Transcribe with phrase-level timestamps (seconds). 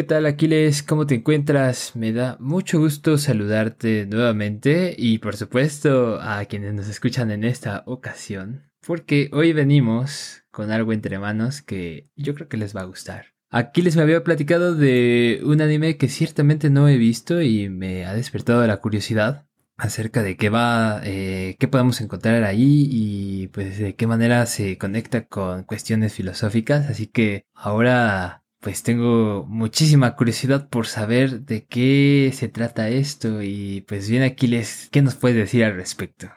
[0.00, 0.82] ¿Qué tal Aquiles?
[0.82, 1.94] ¿Cómo te encuentras?
[1.94, 7.82] Me da mucho gusto saludarte nuevamente y por supuesto a quienes nos escuchan en esta
[7.84, 12.84] ocasión, porque hoy venimos con algo entre manos que yo creo que les va a
[12.84, 13.34] gustar.
[13.50, 18.14] Aquiles me había platicado de un anime que ciertamente no he visto y me ha
[18.14, 19.44] despertado la curiosidad
[19.76, 24.78] acerca de qué va, eh, qué podemos encontrar ahí y pues de qué manera se
[24.78, 26.88] conecta con cuestiones filosóficas.
[26.88, 33.84] Así que ahora pues tengo muchísima curiosidad por saber de qué se trata esto y
[33.88, 36.30] pues bien Aquiles, ¿qué nos puedes decir al respecto?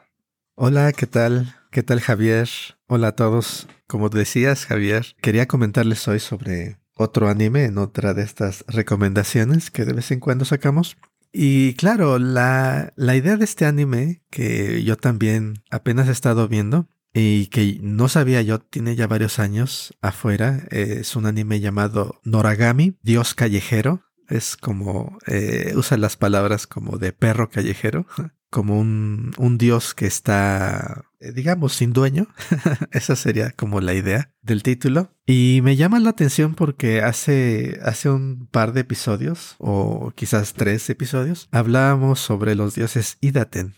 [0.56, 1.54] Hola, ¿qué tal?
[1.70, 2.48] ¿Qué tal Javier?
[2.86, 3.68] Hola a todos.
[3.86, 9.84] Como decías Javier, quería comentarles hoy sobre otro anime en otra de estas recomendaciones que
[9.84, 10.96] de vez en cuando sacamos.
[11.32, 16.88] Y claro, la, la idea de este anime, que yo también apenas he estado viendo,
[17.14, 20.66] y que no sabía yo, tiene ya varios años afuera.
[20.70, 24.02] es un anime llamado Noragami, Dios callejero.
[24.28, 28.06] Es como, eh, usa las palabras como de perro callejero,
[28.50, 32.26] como un, un dios que está, eh, digamos, sin dueño.
[32.90, 35.12] Esa sería como la idea del título.
[35.24, 40.90] Y me llama la atención porque hace, hace un par de episodios, o quizás tres
[40.90, 43.74] episodios, hablábamos sobre los dioses Idaten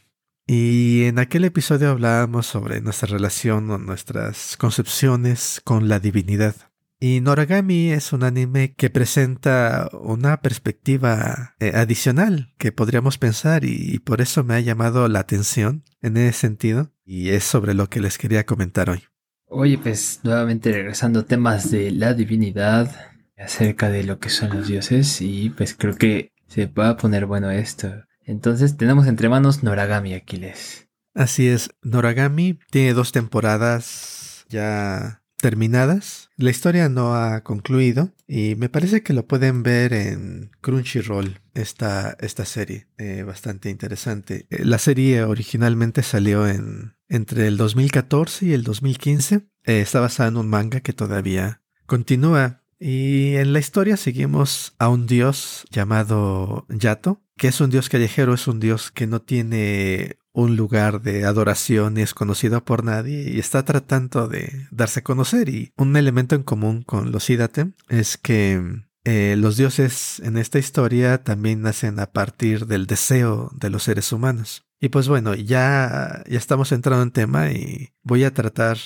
[0.47, 6.55] y en aquel episodio hablábamos sobre nuestra relación o nuestras concepciones con la divinidad.
[6.99, 13.99] Y Noragami es un anime que presenta una perspectiva eh, adicional que podríamos pensar y,
[13.99, 18.01] por eso me ha llamado la atención en ese sentido y es sobre lo que
[18.01, 19.05] les quería comentar hoy.
[19.49, 22.91] Oye, pues nuevamente regresando a temas de la divinidad,
[23.37, 27.27] acerca de lo que son los dioses y pues creo que se va a poner
[27.27, 28.06] bueno esto.
[28.27, 30.89] Entonces tenemos entre manos Noragami Aquiles.
[31.15, 36.29] Así es, Noragami tiene dos temporadas ya terminadas.
[36.37, 42.17] La historia no ha concluido y me parece que lo pueden ver en Crunchyroll, esta,
[42.21, 44.47] esta serie, eh, bastante interesante.
[44.51, 49.47] Eh, la serie originalmente salió en entre el 2014 y el 2015.
[49.65, 52.63] Eh, está basada en un manga que todavía continúa.
[52.79, 58.35] Y en la historia seguimos a un dios llamado Yato, que es un dios callejero,
[58.35, 63.31] es un dios que no tiene un lugar de adoración y es conocido por nadie
[63.31, 65.49] y está tratando de darse a conocer.
[65.49, 68.63] Y un elemento en común con los Idate es que
[69.05, 74.13] eh, los dioses en esta historia también nacen a partir del deseo de los seres
[74.13, 74.67] humanos.
[74.79, 78.77] Y pues bueno, ya, ya estamos entrando en tema y voy a tratar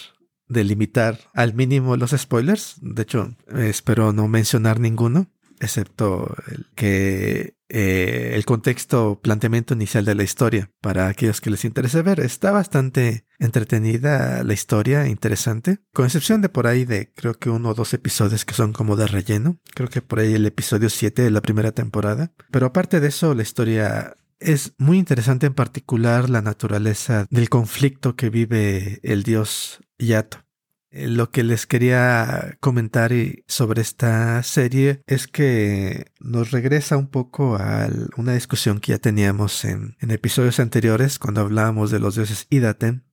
[0.51, 2.77] de limitar al mínimo los spoilers.
[2.83, 5.31] De hecho, espero no mencionar ninguno,
[5.61, 11.65] excepto el que eh, el contexto, planteamiento inicial de la historia para aquellos que les
[11.65, 12.19] interese ver.
[12.19, 17.71] Está bastante entretenida la historia, interesante, con excepción de por ahí de creo que uno
[17.71, 19.61] o dos episodios que son como de relleno.
[19.73, 22.33] Creo que por ahí el episodio 7 de la primera temporada.
[22.51, 28.17] Pero aparte de eso, la historia es muy interesante en particular la naturaleza del conflicto
[28.17, 30.39] que vive el dios Yato.
[30.91, 33.13] Eh, lo que les quería comentar
[33.47, 39.65] sobre esta serie es que nos regresa un poco a una discusión que ya teníamos
[39.65, 43.05] en, episodios anteriores cuando hablábamos de los dioses Idaten,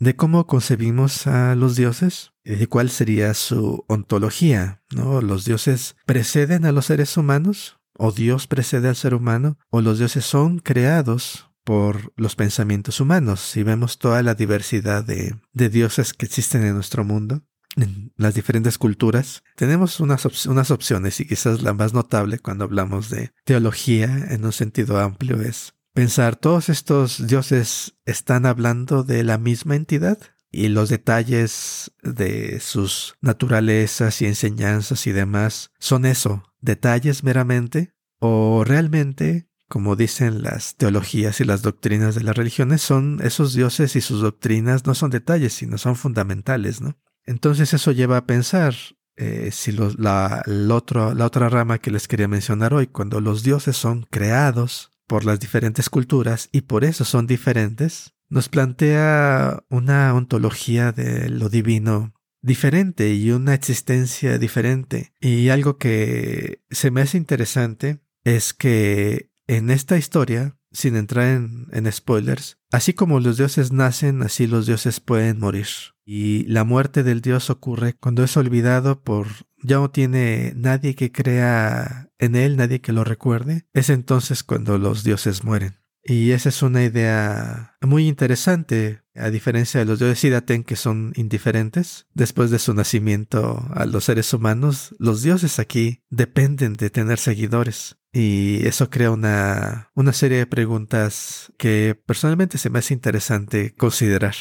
[0.00, 5.20] de cómo concebimos a los dioses y de cuál sería su ontología, ¿no?
[5.20, 7.78] ¿Los dioses preceden a los seres humanos?
[7.96, 9.58] ¿O Dios precede al ser humano?
[9.70, 13.40] ¿O los dioses son creados por los pensamientos humanos.
[13.40, 17.42] Si vemos toda la diversidad de, dioses que existen en nuestro mundo,
[17.76, 23.08] en las diferentes culturas, tenemos unas, unas opciones y quizás la más notable cuando hablamos
[23.08, 29.38] de teología en un sentido amplio es pensar, ¿todos estos dioses están hablando de la
[29.38, 30.18] misma entidad?
[30.50, 38.62] Y los detalles de sus naturalezas y enseñanzas y demás son eso, detalles meramente, o
[38.64, 44.02] realmente como dicen las teologías y las doctrinas de las religiones, son esos dioses y
[44.02, 46.98] sus doctrinas no son detalles, sino son fundamentales, ¿no?
[47.24, 48.74] Entonces eso lleva a pensar
[49.16, 54.06] eh, si la, la otra rama que les quería mencionar hoy, cuando los dioses son
[54.10, 61.30] creados por las diferentes culturas y por eso son diferentes, nos plantea una ontología de
[61.30, 65.14] lo divino diferente y una existencia diferente.
[65.18, 71.92] Y algo que se me hace interesante es que en esta historia, sin entrar en,
[71.92, 75.66] spoilers, así como los dioses nacen, así los dioses pueden morir.
[76.04, 79.26] Y la muerte del dios ocurre cuando es olvidado por
[79.62, 83.66] ya no tiene nadie que crea en él, nadie que lo recuerde.
[83.72, 85.81] Es entonces cuando los dioses mueren.
[86.04, 91.12] Y esa es una idea muy interesante, a diferencia de los dioses Idaten que son
[91.16, 92.06] indiferentes.
[92.12, 97.98] Después de su nacimiento a los seres humanos, los dioses aquí dependen de tener seguidores.
[98.12, 104.34] Y eso crea una, una serie de preguntas que personalmente se me hace interesante considerar.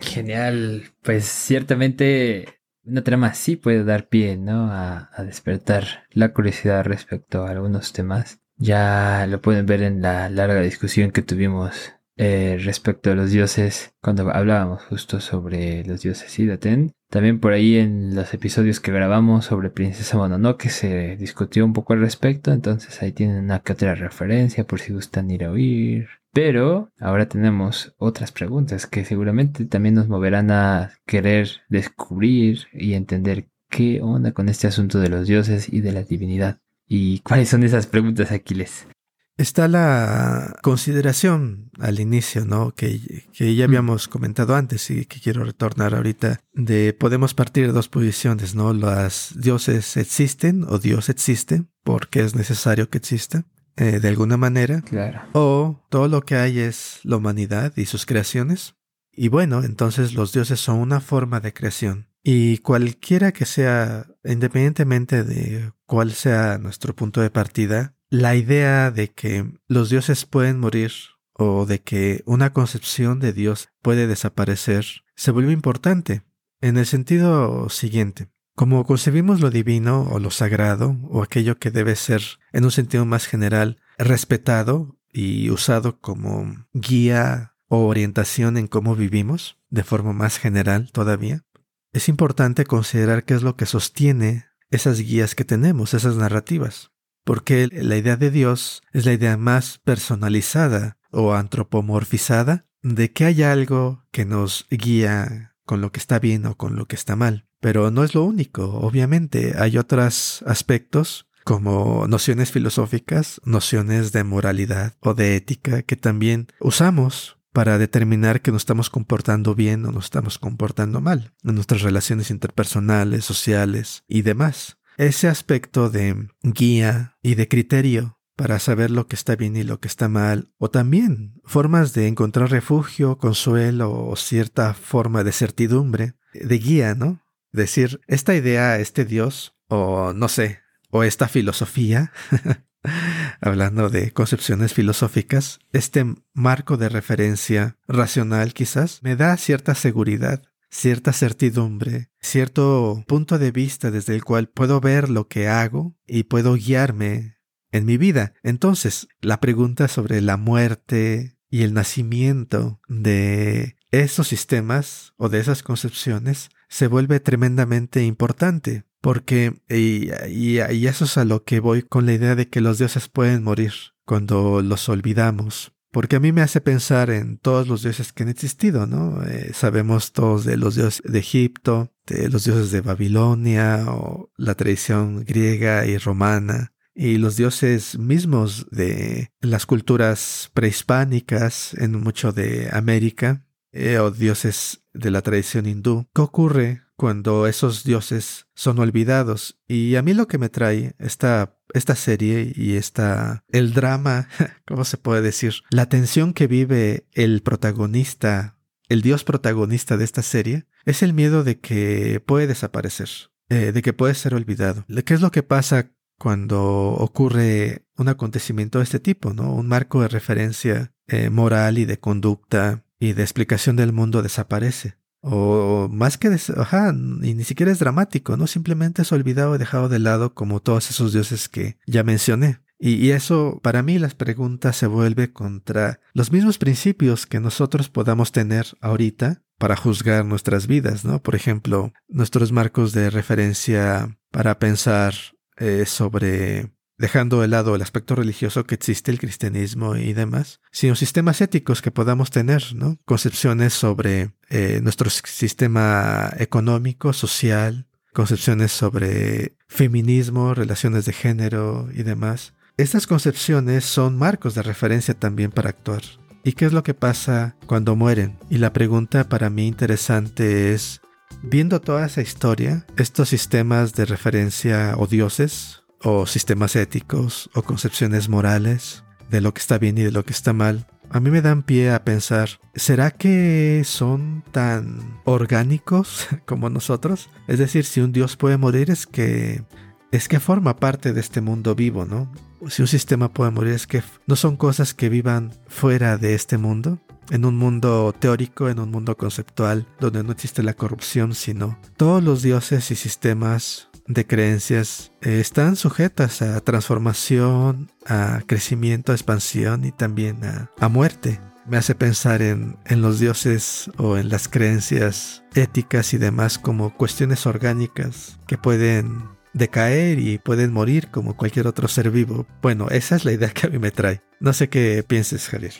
[0.00, 0.92] Genial.
[1.02, 4.70] Pues ciertamente una trama así puede dar pie, ¿no?
[4.70, 8.39] A, a despertar la curiosidad respecto a algunos temas.
[8.60, 13.94] Ya lo pueden ver en la larga discusión que tuvimos eh, respecto a los dioses
[14.02, 16.92] cuando hablábamos justo sobre los dioses Idaten.
[17.08, 21.94] También por ahí en los episodios que grabamos sobre Princesa Mononoke se discutió un poco
[21.94, 26.10] al respecto, entonces ahí tienen una que otra referencia por si gustan ir a oír.
[26.30, 33.48] Pero ahora tenemos otras preguntas que seguramente también nos moverán a querer descubrir y entender
[33.70, 36.60] qué onda con este asunto de los dioses y de la divinidad.
[36.92, 38.88] ¿Y cuáles son esas preguntas, Aquiles?
[39.36, 42.72] Está la consideración al inicio, ¿no?
[42.74, 43.00] Que,
[43.32, 43.70] que, ya mm.
[43.70, 48.74] habíamos comentado antes y que quiero retornar ahorita, de podemos partir de dos posiciones, ¿no?
[48.74, 53.44] Las dioses existen o Dios existe porque es necesario que exista.
[53.76, 54.82] Eh, de alguna manera.
[54.82, 55.22] Claro.
[55.32, 58.74] O todo lo que hay es la humanidad y sus creaciones.
[59.12, 62.09] Y bueno, entonces los dioses son una forma de creación.
[62.22, 69.08] Y cualquiera que sea, independientemente de cuál sea nuestro punto de partida, la idea de
[69.08, 70.92] que los dioses pueden morir
[71.32, 74.84] o de que una concepción de Dios puede desaparecer
[75.14, 76.22] se vuelve importante
[76.60, 78.28] en el sentido siguiente.
[78.54, 82.22] Como concebimos lo divino o lo sagrado o aquello que debe ser,
[82.52, 89.56] en un sentido más general, respetado y usado como guía o orientación en cómo vivimos,
[89.70, 91.44] de forma más general todavía,
[91.92, 96.92] es importante considerar qué es lo que sostiene esas guías que tenemos, esas narrativas,
[97.24, 103.42] porque la idea de Dios es la idea más personalizada o antropomorfizada de que hay
[103.42, 107.46] algo que nos guía con lo que está bien o con lo que está mal.
[107.60, 114.94] Pero no es lo único, obviamente, hay otros aspectos como nociones filosóficas, nociones de moralidad
[115.00, 120.04] o de ética que también usamos para determinar que nos estamos comportando bien o nos
[120.04, 124.78] estamos comportando mal en nuestras relaciones interpersonales, sociales y demás.
[124.96, 129.80] Ese aspecto de guía y de criterio para saber lo que está bien y lo
[129.80, 136.14] que está mal, o también formas de encontrar refugio, consuelo o cierta forma de certidumbre,
[136.32, 137.22] de guía, ¿no?
[137.52, 142.12] Decir, esta idea, este Dios, o no sé, o esta filosofía,
[143.40, 151.12] hablando de concepciones filosóficas, este marco de referencia racional quizás me da cierta seguridad, cierta
[151.12, 156.54] certidumbre, cierto punto de vista desde el cual puedo ver lo que hago y puedo
[156.54, 157.36] guiarme
[157.72, 158.34] en mi vida.
[158.42, 165.62] Entonces, la pregunta sobre la muerte y el nacimiento de esos sistemas o de esas
[165.62, 172.06] concepciones se vuelve tremendamente importante porque, y, y, eso es a lo que voy con
[172.06, 173.72] la idea de que los dioses pueden morir
[174.04, 175.72] cuando los olvidamos.
[175.90, 179.24] Porque a mí me hace pensar en todos los dioses que han existido, ¿no?
[179.24, 184.54] Eh, sabemos todos de los dioses de Egipto, de los dioses de Babilonia o la
[184.54, 192.68] tradición griega y romana, y los dioses mismos de las culturas prehispánicas en mucho de
[192.72, 196.08] América, eh, o dioses de la tradición hindú.
[196.14, 199.58] ¿Qué ocurre cuando esos dioses son olvidados.
[199.66, 204.28] Y a mí lo que me trae esta, esta serie y esta, el drama,
[204.66, 205.54] ¿cómo se puede decir?
[205.70, 208.58] La tensión que vive el protagonista,
[208.90, 213.08] el dios protagonista de esta serie, es el miedo de que puede desaparecer,
[213.48, 214.84] eh, de que puede ser olvidado.
[215.06, 219.54] ¿Qué es lo que pasa cuando ocurre un acontecimiento de este tipo, ¿no?
[219.54, 224.96] Un marco de referencia eh, moral y de conducta y de explicación del mundo desaparece.
[225.22, 228.46] O más que, ajá, y ni siquiera es dramático, ¿no?
[228.46, 232.60] Simplemente es olvidado y dejado de lado como todos esos dioses que ya mencioné.
[232.78, 237.90] Y, y, eso, para mí, las preguntas se vuelve contra los mismos principios que nosotros
[237.90, 241.22] podamos tener ahorita para juzgar nuestras vidas, ¿no?
[241.22, 245.12] Por ejemplo, nuestros marcos de referencia para pensar
[245.58, 250.94] eh, sobre dejando de lado el aspecto religioso que existe, el cristianismo y demás, sino
[250.94, 252.98] sistemas éticos que podamos tener, ¿no?
[253.06, 262.52] Concepciones sobre eh, nuestro sistema económico, social, concepciones sobre feminismo, relaciones de género y demás.
[262.76, 266.02] Estas concepciones son marcos de referencia también para actuar.
[266.44, 268.38] ¿Y qué es lo que pasa cuando mueren?
[268.50, 271.00] Y la pregunta para mí interesante es,
[271.42, 278.28] viendo toda esa historia, estos sistemas de referencia o dioses o sistemas éticos o concepciones
[278.28, 281.42] morales de lo que está bien y de lo que está mal, a mí me
[281.42, 287.28] dan pie a pensar, ¿será que son tan orgánicos como nosotros?
[287.48, 289.64] Es decir, si un dios puede morir es que
[290.12, 292.32] es que forma parte de este mundo vivo, ¿no?
[292.68, 296.58] Si un sistema puede morir es que no son cosas que vivan fuera de este
[296.58, 296.98] mundo,
[297.30, 302.22] en un mundo teórico, en un mundo conceptual, donde no existe la corrupción, sino todos
[302.22, 309.84] los dioses y sistemas de creencias eh, están sujetas a transformación, a crecimiento, a expansión
[309.84, 311.40] y también a, muerte.
[311.66, 316.96] Me hace pensar en, en, los dioses o en las creencias éticas y demás como
[316.96, 322.46] cuestiones orgánicas que pueden decaer y pueden morir como cualquier otro ser vivo.
[322.62, 324.22] Bueno, esa es la idea que a mí me trae.
[324.40, 325.74] No sé qué pienses, Javier.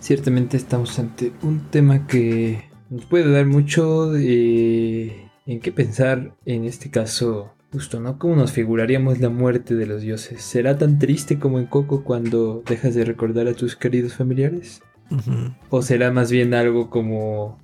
[0.00, 6.64] Ciertamente estamos ante un tema que nos puede dar mucho de en qué pensar en
[6.64, 8.18] este caso justo, ¿no?
[8.18, 10.42] ¿Cómo nos figuraríamos la muerte de los dioses?
[10.42, 14.82] ¿Será tan triste como en Coco cuando dejas de recordar a tus queridos familiares?
[15.70, 17.58] ¿O será más bien algo como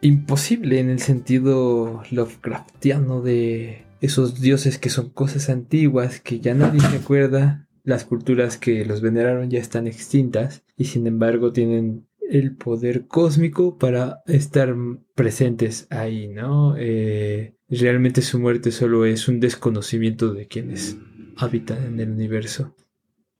[0.00, 6.80] imposible en el sentido Lovecraftiano de esos dioses que son cosas antiguas que ya nadie
[6.80, 7.66] se acuerda?
[7.84, 13.76] Las culturas que los veneraron ya están extintas y sin embargo tienen el poder cósmico
[13.76, 14.74] para estar
[15.14, 16.76] presentes ahí, ¿no?
[16.78, 20.96] Eh, realmente su muerte solo es un desconocimiento de quienes
[21.36, 22.74] habitan en el universo.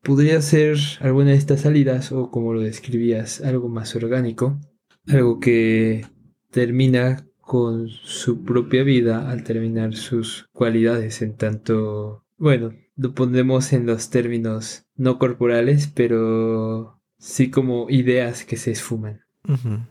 [0.03, 4.61] Podría ser alguna de estas salidas o como lo describías, algo más orgánico,
[5.07, 6.05] algo que
[6.51, 13.87] termina con su propia vida al terminar sus cualidades en tanto, bueno, lo pondremos en
[13.87, 19.23] los términos no corporales, pero sí como ideas que se esfuman.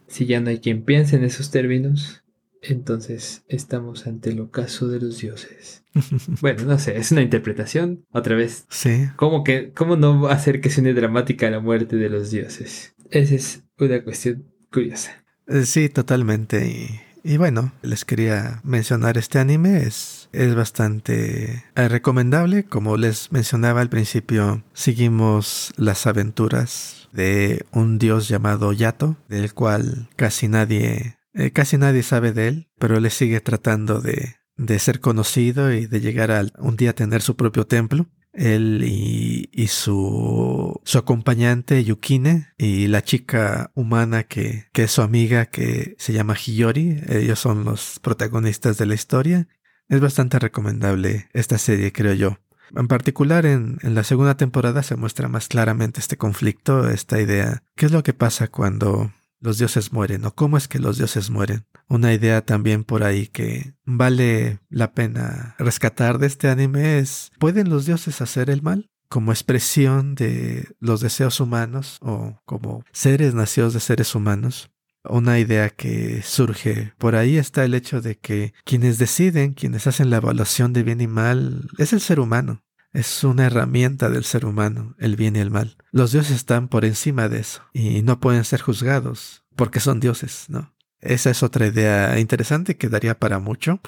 [0.08, 2.24] Si ya no hay quien piense en esos términos,
[2.62, 5.84] entonces estamos ante el ocaso de los dioses.
[6.42, 8.06] bueno, no sé, es una interpretación.
[8.12, 8.66] Otra vez.
[8.70, 9.08] Sí.
[9.16, 12.96] ¿Cómo, que, cómo no hacer que suene dramática la muerte de los dioses?
[13.10, 15.24] Esa es una cuestión curiosa.
[15.48, 17.02] Eh, sí, totalmente.
[17.24, 22.66] Y bueno, les quería mencionar este anime, es, es bastante eh, recomendable.
[22.66, 30.10] Como les mencionaba al principio, seguimos las aventuras de un dios llamado Yato, del cual
[30.16, 35.00] casi nadie, eh, casi nadie sabe de él, pero él sigue tratando de, de ser
[35.00, 40.82] conocido y de llegar a un día a tener su propio templo él y, su,
[40.96, 47.02] acompañante Yukine y la chica humana que, que es su amiga que se llama Hiyori.
[47.08, 49.48] Ellos son los protagonistas de la historia.
[49.90, 52.38] Es bastante recomendable esta serie, creo yo.
[52.76, 57.64] En particular, en, en, la segunda temporada se muestra más claramente este conflicto, esta idea.
[57.76, 59.12] ¿Qué es lo que pasa cuando
[59.42, 61.66] los dioses mueren o cómo es que los dioses mueren.
[61.88, 67.70] Una idea también por ahí que vale la pena rescatar de este anime es, ¿pueden
[67.70, 68.88] los dioses hacer el mal?
[69.12, 74.72] como expresión de los deseos humanos o como seres nacidos de seres humanos.
[75.04, 80.10] Una idea que surge por ahí está el hecho de que quienes deciden, quienes hacen
[80.10, 82.64] la evaluación de bien y mal, es el ser humano.
[82.94, 85.78] Es una herramienta del ser humano, el bien y el mal.
[85.92, 90.46] Los dioses están por encima de eso y no pueden ser juzgados porque son dioses,
[90.50, 90.74] ¿no?
[91.00, 93.80] Esa es otra idea interesante que daría para mucho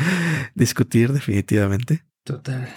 [0.54, 2.04] discutir definitivamente.
[2.24, 2.68] Total.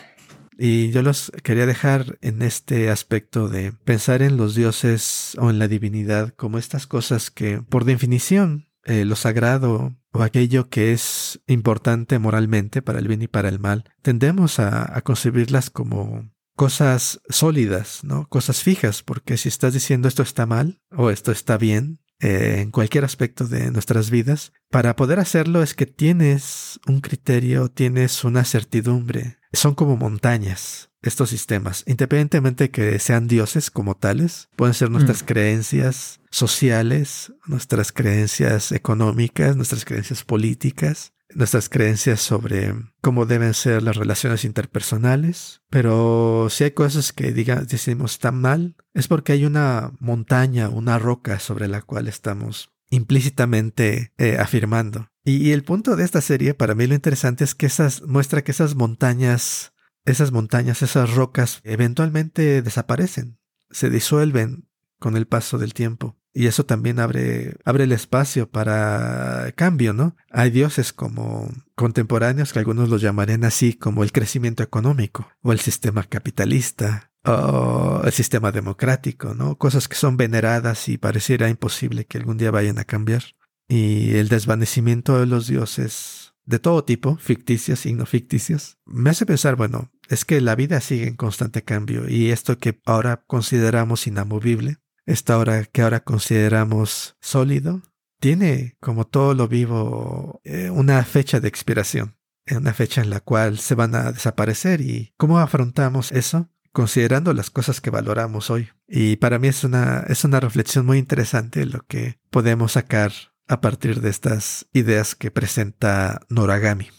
[0.57, 5.59] Y yo los quería dejar en este aspecto de pensar en los dioses o en
[5.59, 11.39] la divinidad como estas cosas que, por definición, eh, lo sagrado o aquello que es
[11.47, 18.03] importante moralmente para el bien y para el mal, tendemos a, concebirlas como cosas sólidas,
[18.03, 18.27] ¿no?
[18.27, 22.71] Cosas fijas, porque si estás diciendo esto está mal o esto está bien, eh, en
[22.71, 28.45] cualquier aspecto de nuestras vidas, para poder hacerlo es que tienes un criterio, tienes una
[28.45, 29.37] certidumbre.
[29.53, 35.23] Son como montañas estos sistemas, independientemente de que sean dioses como tales, pueden ser nuestras
[35.23, 35.25] mm.
[35.25, 43.95] creencias sociales, nuestras creencias económicas, nuestras creencias políticas, nuestras creencias sobre cómo deben ser las
[43.95, 45.61] relaciones interpersonales.
[45.69, 50.99] Pero si hay cosas que diga, decimos están mal, es porque hay una montaña, una
[50.99, 55.09] roca sobre la cual estamos implícitamente eh, afirmando.
[55.23, 58.43] Y, y, el punto de esta serie, para mí lo interesante es que esas, muestra
[58.43, 59.71] que esas montañas
[60.05, 63.37] esas montañas, esas rocas, eventualmente desaparecen,
[63.69, 64.67] se disuelven
[64.99, 66.17] con el paso del tiempo.
[66.33, 70.15] Y eso también abre, abre el espacio para cambio, ¿no?
[70.29, 75.59] Hay dioses como contemporáneos que algunos los llamarían así como el crecimiento económico o el
[75.59, 79.57] sistema capitalista o el sistema democrático, ¿no?
[79.57, 83.23] Cosas que son veneradas y pareciera imposible que algún día vayan a cambiar.
[83.67, 89.25] Y el desvanecimiento de los dioses de todo tipo, ficticios y no ficticios, me hace
[89.25, 94.07] pensar, bueno, es que la vida sigue en constante cambio y esto que ahora consideramos
[94.07, 94.77] inamovible
[95.11, 97.81] esta hora que ahora consideramos sólido,
[98.19, 102.17] tiene, como todo lo vivo, eh, una fecha de expiración,
[102.49, 107.49] una fecha en la cual se van a desaparecer y cómo afrontamos eso considerando las
[107.49, 108.69] cosas que valoramos hoy.
[108.87, 113.11] Y para mí es una, es una reflexión muy interesante lo que podemos sacar
[113.47, 116.89] a partir de estas ideas que presenta Noragami.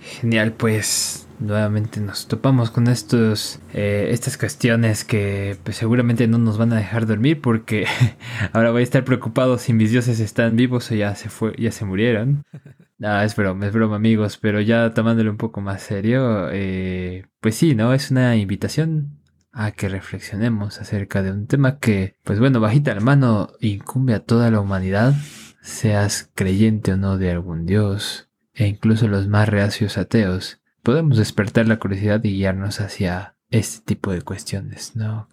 [0.00, 6.58] Genial, pues nuevamente nos topamos con estos eh, estas cuestiones que pues, seguramente no nos
[6.58, 7.86] van a dejar dormir porque
[8.52, 11.72] ahora voy a estar preocupado si mis dioses están vivos o ya se fue ya
[11.72, 12.44] se murieron.
[13.04, 17.56] Ah, es broma es broma amigos pero ya tomándolo un poco más serio eh, pues
[17.56, 19.18] sí no es una invitación
[19.50, 24.20] a que reflexionemos acerca de un tema que pues bueno bajita la mano incumbe a
[24.20, 25.14] toda la humanidad
[25.62, 31.66] seas creyente o no de algún dios e incluso los más reacios ateos podemos despertar
[31.68, 35.28] la curiosidad y guiarnos hacia este tipo de cuestiones, ¿no?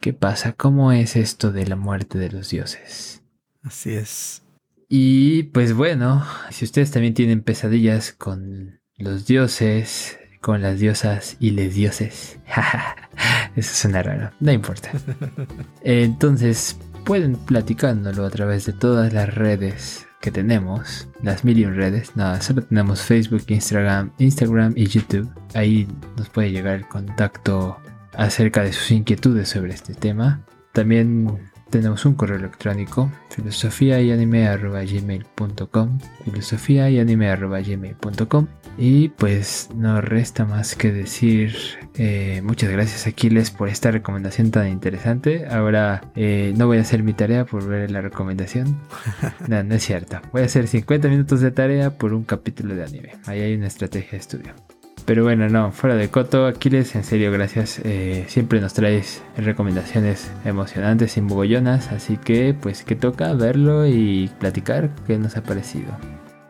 [0.00, 0.52] ¿Qué pasa?
[0.52, 3.22] ¿Cómo es esto de la muerte de los dioses?
[3.62, 4.42] Así es.
[4.88, 11.50] Y pues bueno, si ustedes también tienen pesadillas con los dioses, con las diosas y
[11.50, 12.38] les dioses,
[13.56, 14.90] eso suena raro, no importa.
[15.82, 22.40] Entonces, pueden platicándolo a través de todas las redes que tenemos, las million redes, nada,
[22.42, 25.28] solo tenemos Facebook, Instagram, Instagram y YouTube.
[25.54, 27.78] Ahí nos puede llegar el contacto
[28.12, 30.44] acerca de sus inquietudes sobre este tema.
[30.72, 38.46] También tenemos un correo electrónico, filosofía y anime gmail.com, filosofía y anime gmail.com.
[38.76, 41.54] Y pues no resta más que decir
[41.96, 45.46] eh, muchas gracias Aquiles por esta recomendación tan interesante.
[45.46, 48.78] Ahora eh, no voy a hacer mi tarea por ver la recomendación.
[49.48, 50.20] no, no es cierto.
[50.32, 53.12] Voy a hacer 50 minutos de tarea por un capítulo de anime.
[53.26, 54.54] Ahí hay una estrategia de estudio.
[55.10, 57.80] Pero bueno, no, fuera de coto, Aquiles, en serio, gracias.
[57.82, 64.30] Eh, siempre nos traes recomendaciones emocionantes y mogollonas, así que pues que toca verlo y
[64.38, 65.88] platicar qué nos ha parecido.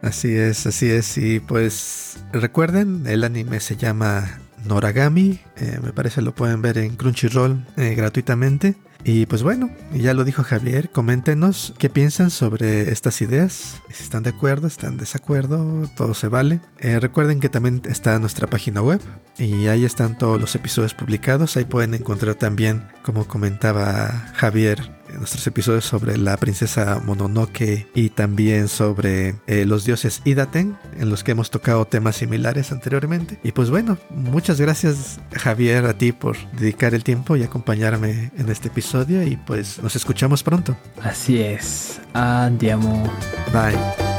[0.02, 4.28] Así es, así es, y pues recuerden, el anime se llama
[4.66, 8.74] Noragami, eh, me parece lo pueden ver en Crunchyroll eh, gratuitamente.
[9.04, 14.22] Y pues bueno, ya lo dijo Javier, coméntenos qué piensan sobre estas ideas, si están
[14.22, 16.60] de acuerdo, están de desacuerdo, todo se vale.
[16.78, 19.00] Eh, recuerden que también está nuestra página web
[19.38, 25.46] y ahí están todos los episodios publicados, ahí pueden encontrar también, como comentaba Javier, nuestros
[25.46, 31.32] episodios sobre la princesa Mononoke y también sobre eh, los dioses Idaten, en los que
[31.32, 33.38] hemos tocado temas similares anteriormente.
[33.42, 38.48] Y pues bueno, muchas gracias Javier a ti por dedicar el tiempo y acompañarme en
[38.48, 40.76] este episodio y pues nos escuchamos pronto.
[41.02, 42.00] Así es.
[42.12, 43.10] Andiamo.
[43.52, 44.09] Bye.